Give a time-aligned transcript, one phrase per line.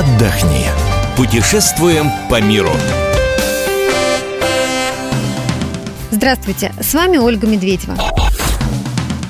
[0.00, 0.64] отдохни.
[1.14, 2.72] Путешествуем по миру.
[6.10, 7.98] Здравствуйте, с вами Ольга Медведева.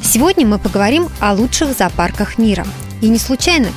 [0.01, 2.65] Сегодня мы поговорим о лучших зоопарках мира.
[3.01, 3.69] И не случайно,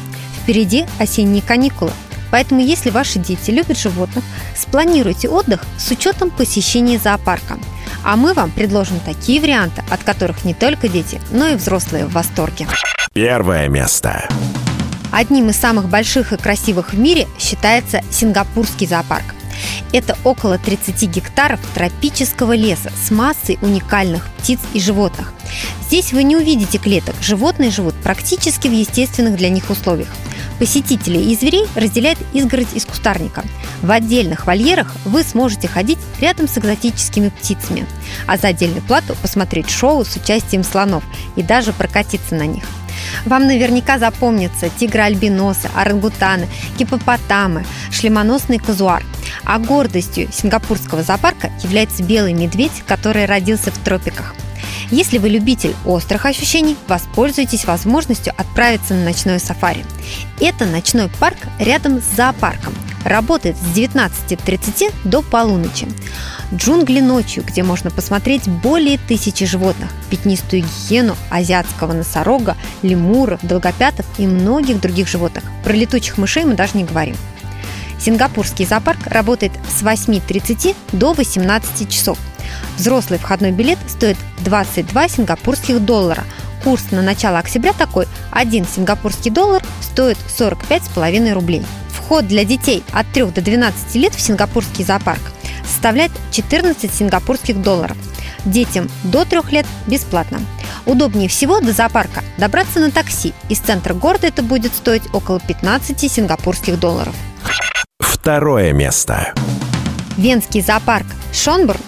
[0.43, 1.91] впереди осенние каникулы.
[2.29, 4.23] Поэтому, если ваши дети любят животных,
[4.55, 7.57] спланируйте отдых с учетом посещения зоопарка.
[8.03, 12.13] А мы вам предложим такие варианты, от которых не только дети, но и взрослые в
[12.13, 12.67] восторге.
[13.13, 14.27] Первое место.
[15.13, 19.35] Одним из самых больших и красивых в мире считается Сингапурский зоопарк.
[19.91, 25.31] Это около 30 гектаров тропического леса с массой уникальных птиц и животных.
[25.85, 30.09] Здесь вы не увидите клеток, животные живут практически в естественных для них условиях.
[30.57, 33.43] Посетителей и зверей разделяет изгородь из кустарника.
[33.83, 37.85] В отдельных вольерах вы сможете ходить рядом с экзотическими птицами,
[38.25, 41.03] а за отдельную плату посмотреть шоу с участием слонов
[41.35, 42.63] и даже прокатиться на них–
[43.25, 49.03] вам наверняка запомнятся тигры-альбиносы, орангутаны, гипопотамы, шлемоносный казуар.
[49.43, 54.35] А гордостью сингапурского зоопарка является белый медведь, который родился в тропиках.
[54.91, 59.83] Если вы любитель острых ощущений, воспользуйтесь возможностью отправиться на ночное сафари.
[60.39, 62.73] Это ночной парк рядом с зоопарком.
[63.03, 65.87] Работает с 19.30 до полуночи.
[66.53, 74.27] Джунгли ночью, где можно посмотреть более тысячи животных, пятнистую гиену, азиатского носорога, лемуров, долгопятов и
[74.27, 75.43] многих других животных.
[75.63, 77.15] Про летучих мышей мы даже не говорим.
[77.99, 82.17] Сингапурский зоопарк работает с 8.30 до 18 часов.
[82.77, 86.23] Взрослый входной билет стоит 22 сингапурских доллара.
[86.63, 91.63] Курс на начало октября такой– 1 сингапурский доллар стоит 45,5 рублей.
[92.13, 95.31] Вход для детей от 3 до 12 лет в сингапурский зоопарк
[95.65, 97.97] составляет 14 сингапурских долларов.
[98.45, 100.39] Детям до 3 лет бесплатно.
[100.85, 103.33] Удобнее всего до зоопарка добраться на такси.
[103.49, 107.15] Из центра города это будет стоить около 15 сингапурских долларов.
[107.97, 109.33] Второе место.
[110.15, 111.81] Венский зоопарк Шонбурн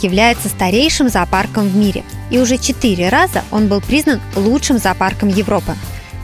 [0.00, 2.02] является старейшим зоопарком в мире.
[2.30, 5.74] И уже четыре раза он был признан лучшим зоопарком Европы.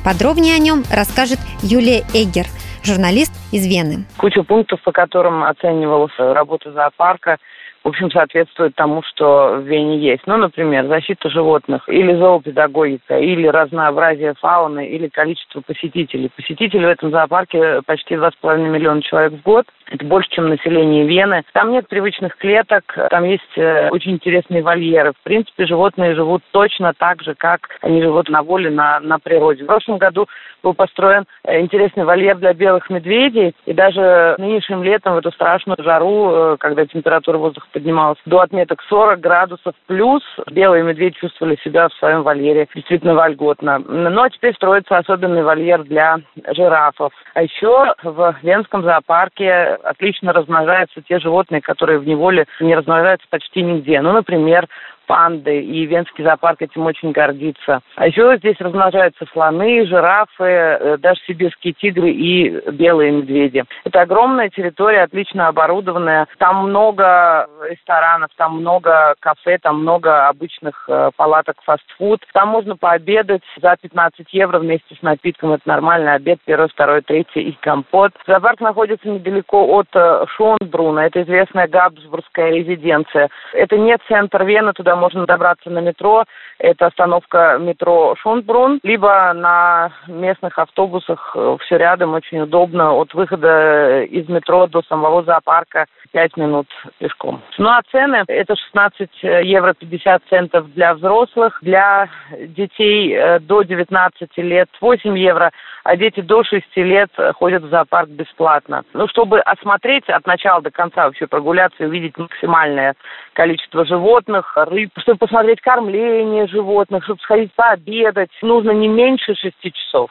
[0.04, 2.46] Подробнее о нем расскажет Юлия Эггер–
[2.84, 4.04] журналист из Вены.
[4.16, 7.38] Куча пунктов, по которым оценивалась работа зоопарка,
[7.84, 10.22] в общем, соответствует тому, что в Вене есть.
[10.26, 16.30] Ну, например, защита животных, или зоопедагогика, или разнообразие фауны, или количество посетителей.
[16.36, 19.66] Посетителей в этом зоопарке почти 2,5 миллиона человек в год.
[19.90, 21.42] Это больше, чем население Вены.
[21.52, 25.12] Там нет привычных клеток, там есть э, очень интересные вольеры.
[25.12, 29.64] В принципе, животные живут точно так же, как они живут на воле, на, на природе.
[29.64, 30.28] В прошлом году
[30.62, 33.54] был построен э, интересный вольер для белых медведей.
[33.66, 38.82] И даже нынешним летом в эту страшную жару, э, когда температура воздуха поднималась до отметок
[38.88, 43.78] 40 градусов плюс, белые медведи чувствовали себя в своем вольере действительно вольготно.
[43.78, 46.20] Ну а теперь строится особенный вольер для
[46.54, 47.12] жирафов.
[47.34, 49.50] А еще в Венском зоопарке
[49.84, 54.00] отлично размножаются те животные, которые в неволе не размножаются почти нигде.
[54.00, 54.68] Ну, например,
[55.12, 57.82] панды, и Венский зоопарк этим очень гордится.
[57.96, 63.64] А еще здесь размножаются слоны, жирафы, э, даже сибирские тигры и белые медведи.
[63.84, 66.28] Это огромная территория, отлично оборудованная.
[66.38, 72.22] Там много ресторанов, там много кафе, там много обычных э, палаток фастфуд.
[72.32, 75.52] Там можно пообедать за 15 евро вместе с напитком.
[75.52, 78.12] Это нормальный обед, первый, второй, третий и компот.
[78.26, 81.00] Зоопарк находится недалеко от э, Шонбруна.
[81.00, 83.28] Это известная Габсбургская резиденция.
[83.52, 86.24] Это не центр Вены, туда можно добраться на метро.
[86.58, 92.92] Это остановка метро Шонбрун, либо на местных автобусах э, все рядом, очень удобно.
[92.92, 96.68] От выхода из метро до самого зоопарка 5 минут
[96.98, 97.42] пешком.
[97.58, 102.08] Ну а цены– это 16 евро 50 центов для взрослых, для
[102.38, 105.50] детей э, до 19 лет 8 евро,
[105.82, 108.84] а дети до 6 лет ходят в зоопарк бесплатно.
[108.92, 112.94] Ну, чтобы осмотреть от начала до конца, вообще прогуляться и увидеть максимальное
[113.32, 120.10] количество животных, рыб, чтобы посмотреть кормление животных, чтобы сходить пообедать, нужно не меньше 6 часов.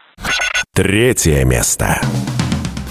[0.74, 2.00] Третье место.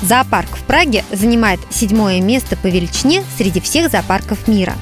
[0.02, 4.72] Зоопарк в Праге занимает седьмое место по величине среди всех зоопарков мира.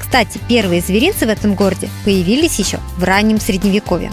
[0.00, 4.10] Кстати, первые зверинцы в этом городе появились еще в раннем Средневековье.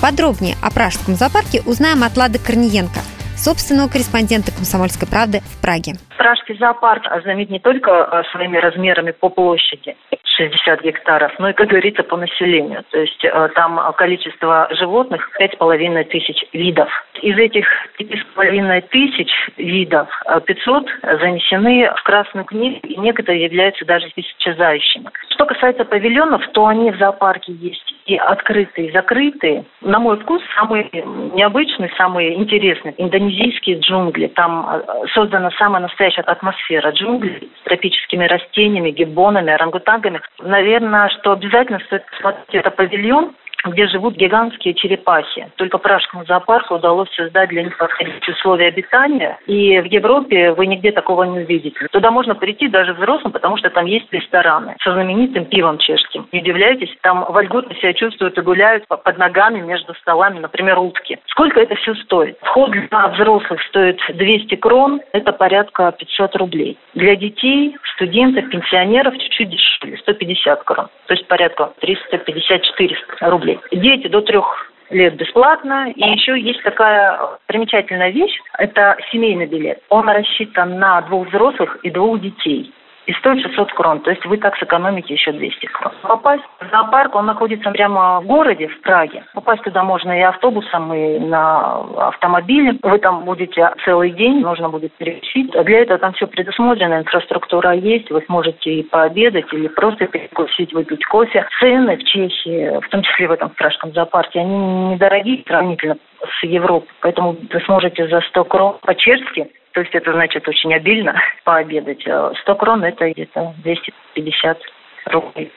[0.00, 3.00] Подробнее о пражском зоопарке узнаем от Лады Корниенко,
[3.36, 5.96] собственного корреспондента «Комсомольской правды» в Праге.
[6.16, 9.96] Пражский зоопарк знаменит не только э, своими размерами по площади,
[10.40, 12.84] 60 гектаров, но и, как говорится, по населению.
[12.90, 16.88] То есть э, там количество животных 5,5 тысяч видов.
[17.22, 17.66] Из этих
[17.98, 20.08] 5,5 тысяч видов
[20.46, 25.10] 500 э, занесены в Красную книгу, и некоторые являются даже исчезающими.
[25.30, 29.64] Что касается павильонов, то они в зоопарке есть и открытые, и закрытые.
[29.80, 30.88] На мой вкус, самые
[31.34, 34.28] необычные, самые интересные индонезийские джунгли.
[34.28, 40.20] Там э, создана самая настоящая атмосфера джунглей с тропическими растениями, гиббонами, орангутангами.
[40.40, 43.34] Наверное, что обязательно стоит посмотреть это павильон,
[43.64, 45.50] где живут гигантские черепахи.
[45.56, 49.38] Только Пражскому зоопарку удалось создать для них подходящие условия обитания.
[49.46, 51.86] И в Европе вы нигде такого не увидите.
[51.90, 56.28] Туда можно прийти даже взрослым, потому что там есть рестораны со знаменитым пивом чешским.
[56.32, 61.18] Не удивляйтесь, там вольготно себя чувствуют и гуляют под ногами между столами, например, утки.
[61.26, 62.38] Сколько это все стоит?
[62.42, 66.78] Вход для взрослых стоит 200 крон, это порядка 500 рублей.
[66.94, 70.88] Для детей, студентов, пенсионеров чуть-чуть дешевле, 150 крон.
[71.10, 73.58] То есть порядка 350-400 рублей.
[73.72, 75.90] Дети до трех лет бесплатно.
[75.90, 78.38] И еще есть такая примечательная вещь.
[78.58, 79.82] Это семейный билет.
[79.88, 82.72] Он рассчитан на двух взрослых и двух детей
[83.10, 84.00] и стоит 600 крон.
[84.00, 85.92] То есть вы так сэкономите еще 200 крон.
[86.02, 89.24] Попасть в зоопарк, он находится прямо в городе, в Праге.
[89.34, 92.78] Попасть туда можно и автобусом, и на автомобиле.
[92.84, 95.52] Вы там будете целый день, нужно будет переключить.
[95.56, 98.08] А для этого там все предусмотрено, инфраструктура есть.
[98.12, 101.48] Вы сможете и пообедать, или просто перекусить, выпить кофе.
[101.58, 106.88] Цены в Чехии, в том числе в этом пражском зоопарке, они недорогие сравнительно с Европой.
[107.00, 111.14] Поэтому вы сможете за 100 крон по-чешски то есть это значит очень обильно
[111.44, 112.00] пообедать.
[112.00, 114.58] 100 э, крон это где-то 250
[115.06, 115.52] рублей.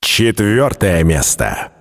[0.00, 1.72] Четвертое место.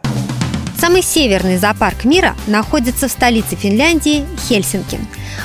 [0.76, 4.98] Самый северный зоопарк мира находится в столице Финляндии Хельсинки.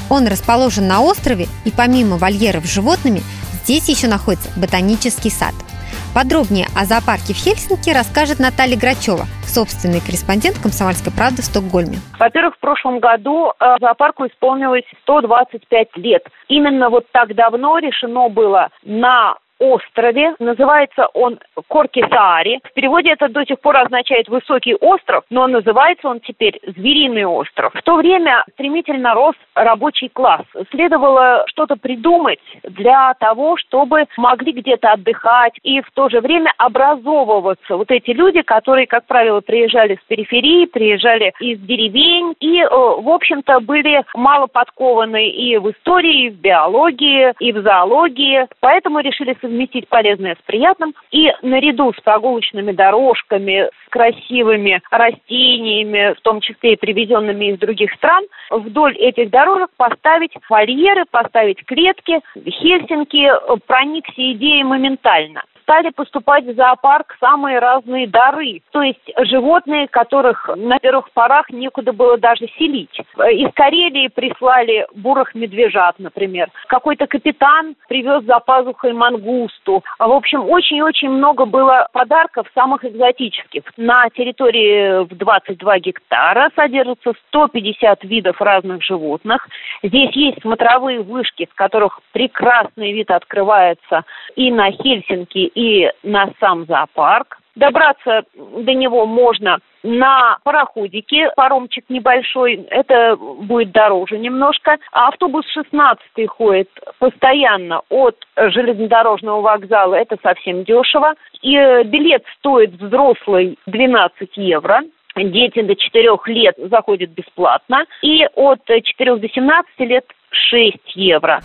[0.08, 3.20] Он расположен на острове, и помимо вольеров с животными,
[3.64, 5.54] здесь еще находится ботанический сад–
[6.14, 11.99] Подробнее о зоопарке в Хельсинки расскажет Наталья Грачева, собственный корреспондент «Комсомольской правды» в Стокгольме.
[12.20, 16.22] Во-первых, в прошлом году э, зоопарку исполнилось 125 лет.
[16.46, 19.34] Именно вот так давно решено было на
[19.64, 20.34] острове.
[20.38, 21.38] Называется он
[21.69, 22.61] Коркисаари.
[22.64, 27.72] В переводе это до сих пор означает «высокий остров», но называется он теперь «Звериный остров».
[27.75, 30.43] В то время стремительно рос рабочий класс.
[30.70, 37.76] Следовало что-то придумать для того, чтобы могли где-то отдыхать и в то же время образовываться.
[37.76, 43.08] Вот эти люди, которые, как правило, приезжали с периферии, приезжали из деревень и, э, в
[43.08, 48.46] общем-то, были мало подкованы и в истории, и в биологии, и в зоологии.
[48.60, 49.53] Поэтому решили совместить
[49.88, 50.94] полезное с приятным.
[51.10, 58.25] И наряду с прогулочными дорожками, красивыми растениями, в том числе и привезенными из других стран,
[58.50, 62.20] вдоль этих дорожек поставить вольеры, поставить клетки.
[62.35, 63.31] Хельсинки
[63.69, 68.61] проникся идеей моментально стали поступать в зоопарк самые разные дары.
[68.70, 72.94] То есть животные, которых на первых порах некуда было даже селить.
[73.17, 76.50] Из Карелии прислали бурых медвежат, например.
[76.69, 79.82] Какой-то капитан привез за пазухой мангусту.
[79.99, 83.62] В общем, очень-очень много было подарков самых экзотических.
[83.86, 89.46] На территории в 22 гектара содержится 150 видов разных животных.
[89.82, 94.04] Здесь есть смотровые вышки, с которых прекрасный вид открывается
[94.36, 97.38] и на Хельсинки, и на сам зоопарк.
[97.56, 104.78] Добраться до него можно на пароходике, паромчик небольшой, это будет дороже немножко.
[104.92, 111.14] А автобус 16 ходит постоянно от железнодорожного вокзала, это совсем дешево.
[111.43, 114.81] И э, билет стоит взрослый 12 евро.
[115.17, 117.84] Дети до 4 лет заходят бесплатно.
[118.03, 121.41] И от 4 до 17 лет 6 евро.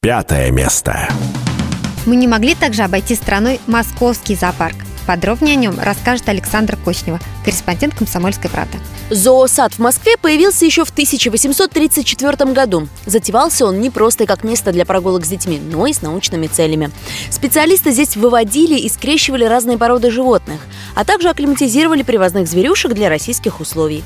[0.00, 0.92] Пятое место.
[2.06, 4.87] Мы не могли также обойти страной московский зоопарк.
[5.08, 8.76] Подробнее о нем расскажет Александр Кочнева, корреспондент «Комсомольской правды».
[9.08, 12.88] Зоосад в Москве появился еще в 1834 году.
[13.06, 16.90] Затевался он не просто как место для прогулок с детьми, но и с научными целями.
[17.30, 20.60] Специалисты здесь выводили и скрещивали разные породы животных,
[20.94, 24.04] а также акклиматизировали привозных зверюшек для российских условий.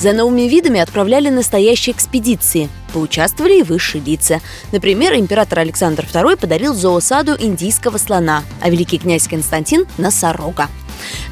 [0.00, 2.68] За новыми видами отправляли настоящие экспедиции.
[2.92, 4.40] Поучаствовали и высшие лица.
[4.72, 10.68] Например, император Александр II подарил зоосаду индийского слона, а великий князь Константин– носорога.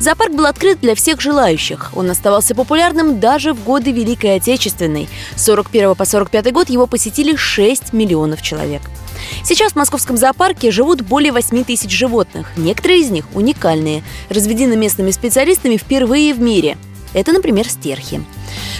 [0.00, 1.90] Зоопарк был открыт для всех желающих.
[1.94, 5.08] Он оставался популярным даже в годы Великой Отечественной.
[5.36, 8.82] С 41 по 45 год его посетили 6 миллионов человек.
[9.44, 12.46] Сейчас в московском зоопарке живут более 8 тысяч животных.
[12.56, 16.78] Некоторые из них уникальные, разведены местными специалистами впервые в мире.
[17.14, 18.22] Это, например, стерхи.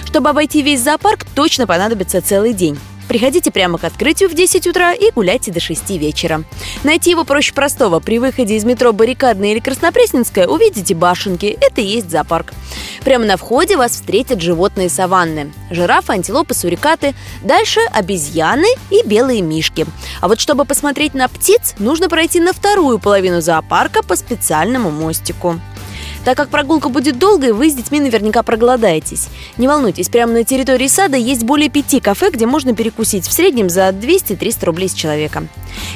[0.09, 2.79] Чтобы обойти весь зоопарк, точно понадобится целый день.
[3.09, 6.45] Приходите прямо к открытию в 10 утра и гуляйте до 6 вечера.
[6.83, 8.01] Найти его проще простого.
[8.01, 11.59] При выходе из метро Баррикадная или Краснопресненская увидите башенки.
[11.61, 12.55] Это и есть зоопарк.
[13.05, 15.53] Прямо на входе вас встретят животные саванны.
[15.71, 17.15] Жирафы, антилопы, сурикаты.
[17.43, 19.85] Дальше обезьяны и белые мишки.
[20.23, 25.61] А вот чтобы посмотреть на птиц, нужно пройти на вторую половину зоопарка по специальному мостику.
[26.25, 29.29] Так как прогулка будет долгой, вы с детьми наверняка проголодаетесь.
[29.57, 33.71] Не волнуйтесь, прямо на территории сада есть более пяти кафе, где можно перекусить в среднем
[33.71, 35.45] за 200-300 рублей с человека.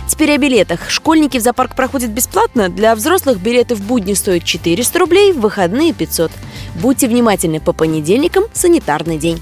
[0.09, 0.89] Теперь о билетах.
[0.89, 2.69] Школьники в зоопарк проходят бесплатно.
[2.69, 6.31] Для взрослых билеты в будни стоят 400 рублей, в выходные 500.
[6.81, 9.41] Будьте внимательны, по понедельникам санитарный день.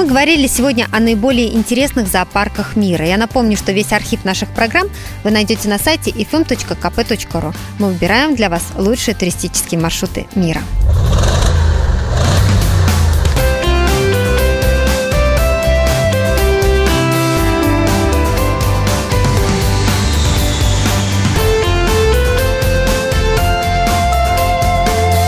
[0.00, 3.04] Мы говорили сегодня о наиболее интересных зоопарках мира.
[3.04, 4.88] Я напомню, что весь архив наших программ
[5.24, 7.54] вы найдете на сайте ifm.kp.ru.
[7.78, 10.62] Мы выбираем для вас лучшие туристические маршруты мира.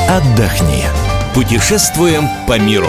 [0.09, 0.87] Отдохни.
[1.35, 2.89] Путешествуем по миру.